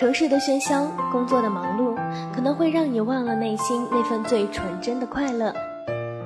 [0.00, 1.94] 城市的喧嚣，工作的忙碌，
[2.34, 5.52] 可能会让你忘了内心那份最纯真的快乐。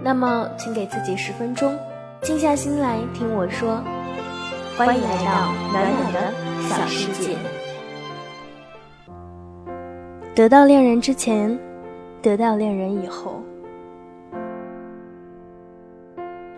[0.01, 1.77] 那么，请给自己十分钟，
[2.23, 3.83] 静下心来听我说。
[4.77, 6.33] 欢迎来到暖暖的
[6.69, 7.37] 小世界。
[10.37, 11.59] 得到恋人之前，
[12.23, 13.43] 得到恋人以后。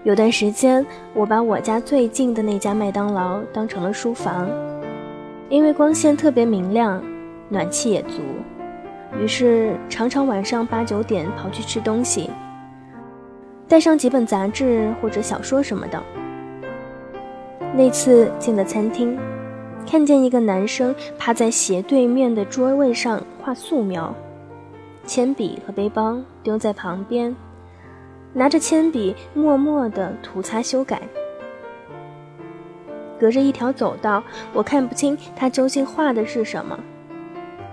[0.04, 4.46] 有段时间，我把我家最近的那家麦当劳当成了书房。
[5.48, 7.02] 因为光线特别明亮，
[7.48, 8.20] 暖气也足，
[9.20, 12.28] 于是常常晚上八九点跑去吃东西，
[13.68, 16.02] 带上几本杂志或者小说什么的。
[17.74, 19.16] 那次进了餐厅，
[19.88, 24.12] 看见一个男生趴在斜对面的桌位上画素描，
[25.04, 27.36] 铅笔和背包丢在旁边，
[28.32, 31.00] 拿着铅笔默默地涂擦修改。
[33.18, 36.78] 隔着一条走道，我看不清他究竟画的是什么。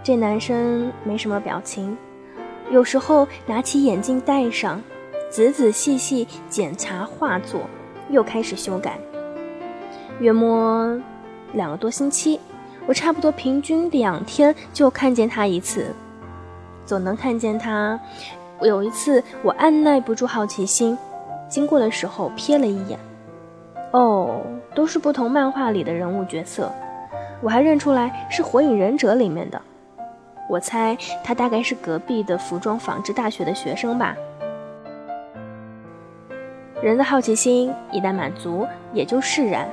[0.03, 1.97] 这男生没什么表情，
[2.69, 4.81] 有时候拿起眼镜戴上，
[5.29, 7.61] 仔仔细细检查画作，
[8.09, 8.97] 又开始修改。
[10.19, 10.99] 约摸
[11.53, 12.39] 两个多星期，
[12.85, 15.87] 我差不多平均两天就看见他一次，
[16.85, 17.99] 总能看见他。
[18.61, 20.97] 有一次，我按耐不住好奇心，
[21.49, 22.99] 经过的时候瞥了一眼。
[23.91, 24.41] 哦，
[24.75, 26.71] 都是不同漫画里的人物角色，
[27.41, 29.61] 我还认出来是《火影忍者》里面的。
[30.49, 34.15] 我猜他大概是隔壁的服装纺织大学的学生吧。
[36.81, 39.67] 人的好奇心一旦满足，也就释然。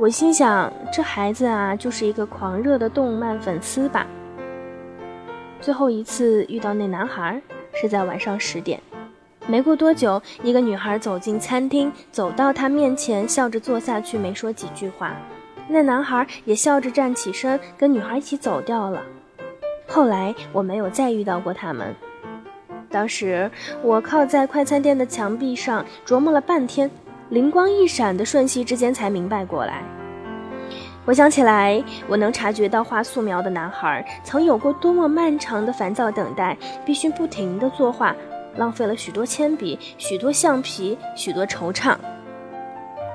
[0.00, 4.04] 我心想，这孩子啊，就是一个狂热的动漫粉丝吧。
[5.60, 7.40] 最后一次遇到那男孩，
[7.72, 8.80] 是在晚上十点。
[9.46, 15.14] 没过多久，一个女孩走进餐厅，走到他面前，笑着坐下去，没说几句话。
[15.68, 19.02] 那男孩也笑着站起身，跟女孩一起走掉了。
[19.86, 21.94] 后来我没有再遇到过他们。
[22.90, 23.50] 当时
[23.82, 26.90] 我靠在快餐店的墙壁上琢磨了半天，
[27.28, 29.82] 灵光一闪的瞬息之间才明白过来。
[31.04, 38.16] 我想起来，我能察觉到画素描的男孩曾有过多么漫长的烦躁等待，必须不停地作画。
[38.56, 41.96] 浪费了许多铅笔、许多橡皮、许多惆怅。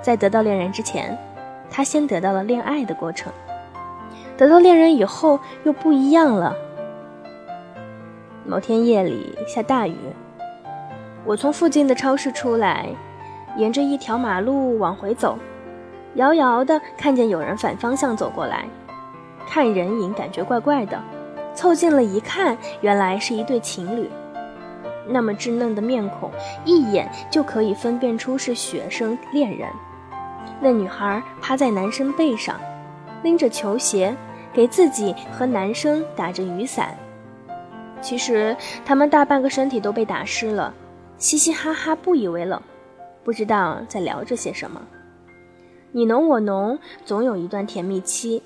[0.01, 1.17] 在得到恋人之前，
[1.69, 3.31] 他先得到了恋爱的过程；
[4.37, 6.55] 得到恋人以后，又不一样了。
[8.45, 9.95] 某天夜里下大雨，
[11.25, 12.87] 我从附近的超市出来，
[13.57, 15.37] 沿着一条马路往回走，
[16.15, 18.65] 遥遥的看见有人反方向走过来，
[19.47, 20.99] 看人影感觉怪怪的，
[21.53, 24.09] 凑近了一看，原来是一对情侣。
[25.09, 26.31] 那么稚嫩的面孔，
[26.63, 29.67] 一眼就可以分辨出是学生恋人。
[30.61, 32.59] 那女孩趴在男生背上，
[33.23, 34.15] 拎着球鞋，
[34.53, 36.95] 给自己和男生打着雨伞。
[38.01, 38.55] 其实
[38.85, 40.73] 他们大半个身体都被打湿了，
[41.17, 42.61] 嘻嘻哈哈，不以为冷，
[43.23, 44.81] 不知道在聊着些什么。
[45.91, 48.43] 你侬我侬，总有一段甜蜜期。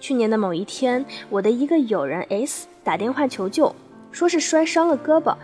[0.00, 3.72] 去年的某一天，我的一个友人 S 打电话求救。
[4.12, 5.34] 说是摔伤了胳膊，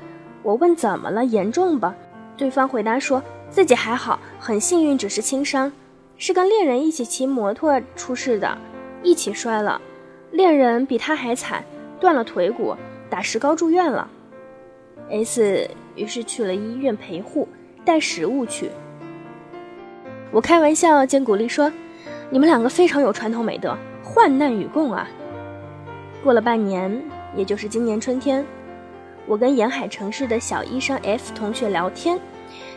[0.43, 1.95] 我问怎么了，严重吧？
[2.37, 3.21] 对方回答说
[3.51, 5.73] 自己还好，很幸运，只是轻伤，
[6.17, 8.57] 是跟恋人一起骑摩托出事的，
[9.03, 9.81] 一起摔了，
[10.31, 11.65] 恋人比他还惨，
[11.99, 12.77] 断了腿骨，
[13.11, 14.09] 打石膏住院了。
[15.11, 17.49] S 于是去了医院陪护，
[17.85, 18.71] 带食物去。
[20.31, 21.73] 我开玩笑见鼓励说，
[22.29, 23.75] 你们两个非常有传统美德，
[24.05, 25.09] 患难与共啊。
[26.23, 27.03] 过了半年，
[27.35, 28.45] 也就是今年春天。
[29.29, 32.19] 我跟沿海城市的小医生 F 同学聊天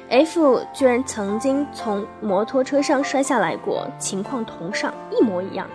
[0.09, 5.65] ，F 居然曾经从摩托车上摔下来过，情况同上，一模一样。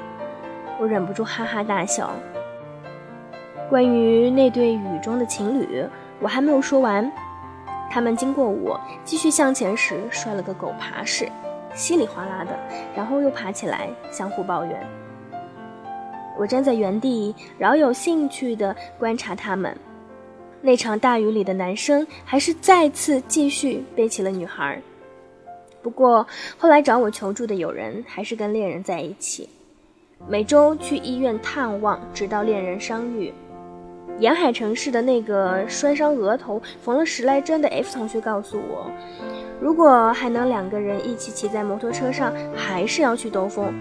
[0.78, 2.10] 我忍不住哈哈大笑。
[3.70, 5.82] 关于那对雨中的情侣，
[6.20, 7.10] 我还没有说完。
[7.90, 11.26] 他们经过我继续向前时，摔了个狗爬式，
[11.74, 12.50] 稀里哗啦的，
[12.94, 14.78] 然后又爬起来，相互抱怨。
[16.38, 19.74] 我站在原地，饶有兴趣地观察他们。
[20.62, 24.80] 那场大雨里的男生还是再次继续背起了女孩。
[25.82, 26.26] 不过
[26.58, 29.48] 后来找我求助的友人还是跟恋人在一起，
[30.28, 33.32] 每周去医院探望，直到恋人伤愈。
[34.18, 38.90] 沿海城市的那个摔伤额头缝了十来针的 F 同学告诉我，
[39.60, 43.72] 如果还能两个人一起骑在摩托车上，还是要去兜风。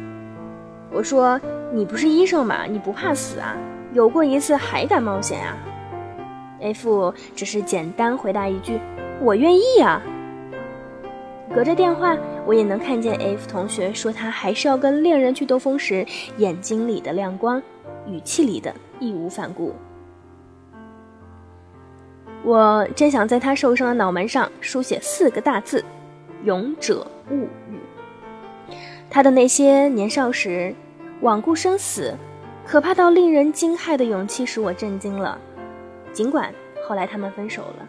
[0.91, 1.39] 我说
[1.73, 2.65] ：“你不是医生吗？
[2.65, 3.57] 你不怕死啊？
[3.93, 5.57] 有过一次还敢冒险啊？”
[6.61, 8.79] F 只是简单回答一句
[9.21, 10.01] ：“我愿意啊。”
[11.53, 16.05] 隔着电话，我也能看见 F 同学说他还是要跟恋人去兜风时
[16.37, 17.61] 眼睛里的亮光。
[18.07, 19.73] 语气里的义无反顾。
[22.43, 25.83] 我真想在他受伤的脑门上书写四个大字
[26.45, 27.79] ：“勇者勿语”。
[29.09, 30.75] 他的那些年少时
[31.23, 32.13] 罔顾生死、
[32.63, 35.39] 可怕到令人惊骇的勇气使我震惊了。
[36.15, 36.51] 尽管
[36.87, 37.87] 后来他们分手了。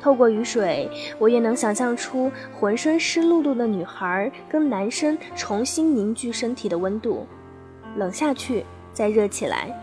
[0.00, 0.88] 透过雨水，
[1.18, 7.26] 我也能想象出浑身湿漉漉的女孩跟男生重新凝聚身体的温度，
[7.96, 9.74] 冷下去再热起来。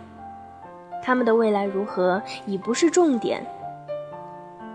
[1.04, 3.46] 他们的未来如何已不是重点。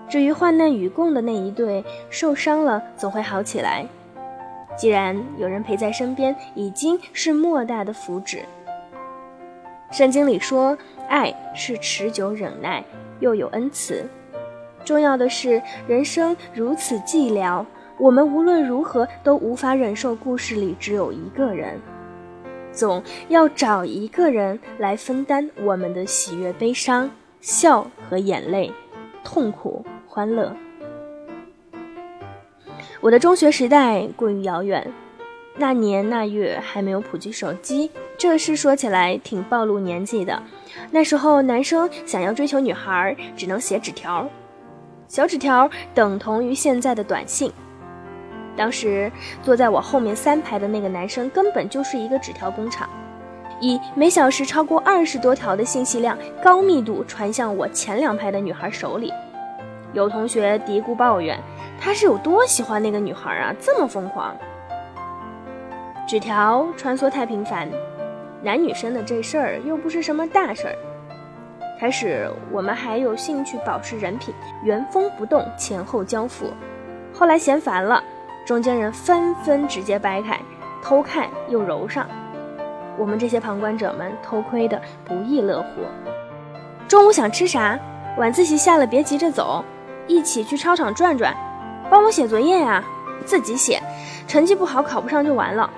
[0.08, 3.86] 至于患难与共的那一对，受伤了总会好起来。
[4.76, 8.40] 既然有人陪在身边，已经是莫大的福祉。
[9.90, 10.76] 圣经里说，
[11.08, 12.84] 爱是持久忍耐，
[13.18, 14.04] 又有恩慈。
[14.84, 17.64] 重要的是，人生如此寂寥，
[17.98, 21.80] 我们无论如何都无法忍受故事里只有一个人，
[22.72, 27.10] 总要找一个人来分担我们的喜悦、悲伤、
[27.40, 28.72] 笑和眼泪，
[29.24, 30.54] 痛苦、欢乐。
[33.00, 34.90] 我的中学时代过于遥远，
[35.56, 37.90] 那年那月还没有普及手机，
[38.20, 40.42] 这事说起来挺暴露年纪的。
[40.90, 44.28] 那时候，男生想要追求女孩，只能写纸条。
[45.08, 47.50] 小纸条等同于现在的短信。
[48.54, 49.10] 当时
[49.42, 52.86] 坐在我后面三排的那个男生根本就是一个纸条工厂，
[53.58, 59.10] 以每小时超过二十多条的信息量，高密度传向我前两排的女孩手里。
[59.94, 61.40] 有同学嘀咕抱怨，
[61.80, 64.36] 他是有多喜欢那个女孩啊，这么疯狂。
[66.06, 67.66] 纸条穿梭太频繁，
[68.42, 70.74] 男女生的这事儿又不是什么大事儿。
[71.78, 76.52] 开始，我们还有兴趣保持人品，原封不动前后交付。
[77.12, 78.02] 后来嫌烦了，
[78.46, 80.38] 中间人纷纷直接掰开，
[80.82, 82.06] 偷看又揉上。
[82.98, 85.82] 我们这些旁观者们偷窥的不亦乐乎。
[86.86, 87.78] 中午想吃啥？
[88.18, 89.64] 晚自习下了别急着走，
[90.06, 91.34] 一起去操场转转。
[91.88, 92.84] 帮我写作业呀，
[93.24, 93.80] 自己写，
[94.26, 95.70] 成绩不好考不上就完了。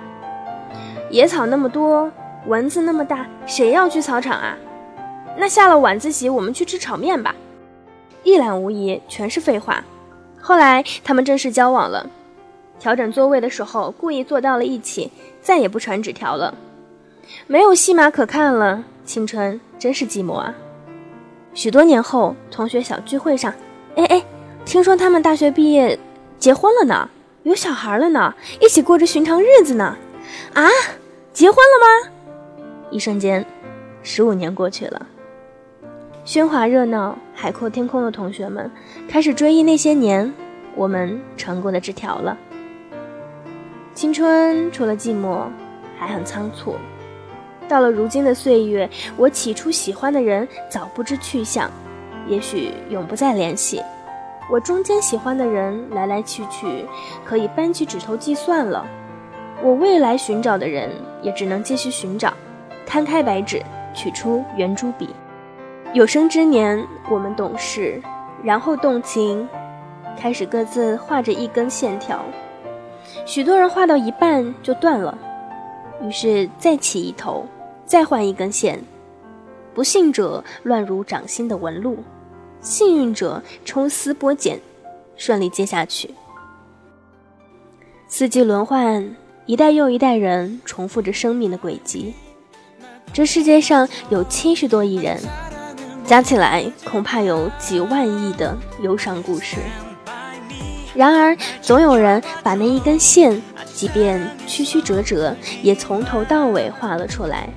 [1.09, 2.11] 野草那么多，
[2.47, 4.57] 蚊子那么大，谁要去操场啊？
[5.37, 7.33] 那下了晚自习，我们去吃炒面吧。
[8.23, 9.83] 一览无遗，全是废话。
[10.39, 12.05] 后来他们正式交往了，
[12.79, 15.09] 调整座位的时候故意坐到了一起，
[15.41, 16.53] 再也不传纸条了。
[17.47, 20.53] 没有戏码可看了，青春真是寂寞啊。
[21.53, 23.53] 许多年后，同学小聚会上，
[23.95, 24.23] 哎哎，
[24.65, 25.97] 听说他们大学毕业
[26.37, 27.09] 结婚了呢，
[27.43, 29.95] 有小孩了呢，一起过着寻常日子呢。
[30.53, 30.67] 啊，
[31.31, 32.12] 结婚了吗？
[32.93, 33.43] 一瞬间，
[34.03, 35.07] 十五年过去了。
[36.23, 38.69] 喧哗热闹、海阔天空的同学们
[39.09, 40.31] 开始追忆那些年
[40.75, 42.37] 我们传过的纸条了。
[43.95, 45.47] 青春除了寂寞，
[45.97, 46.75] 还很仓促。
[47.67, 48.87] 到了如今的岁月，
[49.17, 51.71] 我起初喜欢的人早不知去向，
[52.27, 53.81] 也许永不再联系。
[54.51, 56.85] 我中间喜欢的人来来去去，
[57.25, 58.85] 可以扳起指头计算了。
[59.63, 60.91] 我未来寻找的人
[61.23, 62.33] 也只能继续寻找，
[62.85, 63.61] 摊开白纸，
[63.93, 65.09] 取出圆珠笔。
[65.93, 68.01] 有生之年，我们懂事，
[68.43, 69.47] 然后动情，
[70.17, 72.23] 开始各自画着一根线条。
[73.25, 75.17] 许多人画到一半就断了，
[76.01, 77.45] 于是再起一头，
[77.85, 78.79] 再换一根线。
[79.73, 81.97] 不幸者乱如掌心的纹路，
[82.61, 84.59] 幸运者抽丝剥茧，
[85.15, 86.11] 顺利接下去。
[88.07, 92.13] 四季轮换，一代又一代人重复着生命的轨迹。
[93.13, 95.19] 这世界上有七十多亿人。
[96.05, 99.57] 加起来恐怕有几万亿的忧伤故事。
[100.93, 103.41] 然而，总有人把那一根线，
[103.73, 107.47] 即便曲曲折折，也从头到尾画了出来，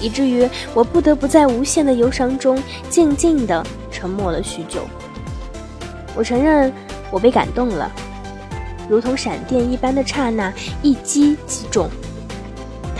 [0.00, 4.86] 以至于我不得不在无限的忧伤中静静地沉默了许久。
[6.14, 6.70] 我承认，
[7.10, 7.90] 我被感动了，
[8.88, 11.88] 如同闪电一般的刹那，一击即中。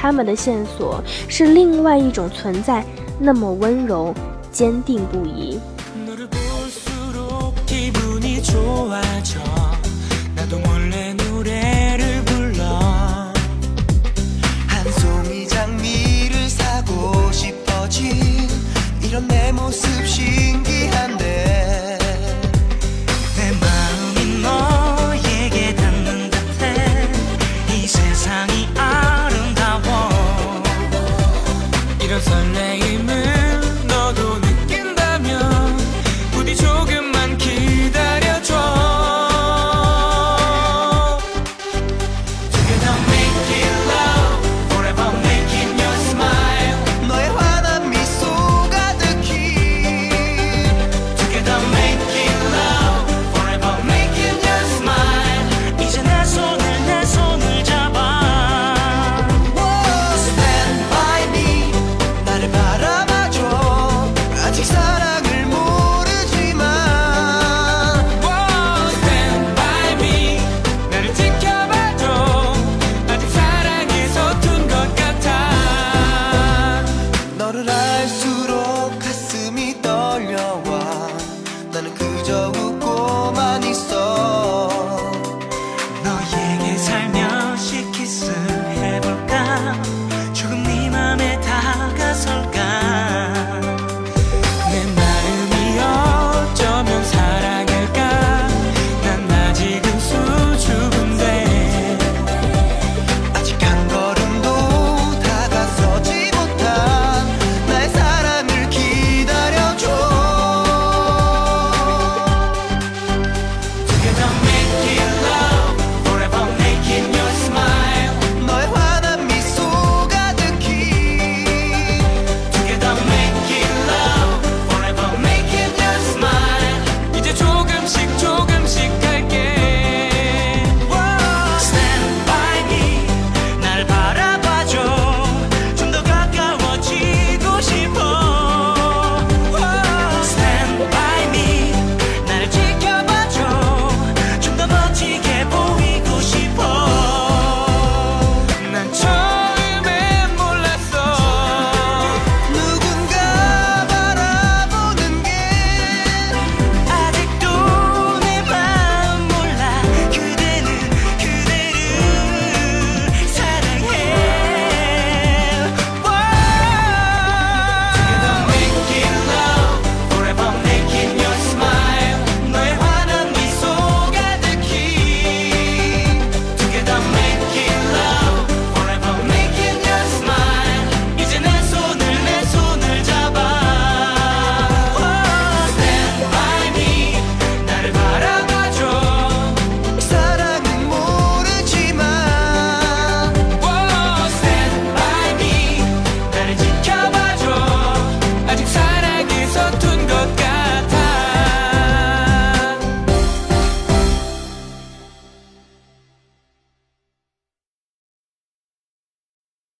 [0.03, 2.85] 他们的线索是另外一种存在
[3.21, 4.13] 那么温柔
[4.51, 5.61] 坚定不移。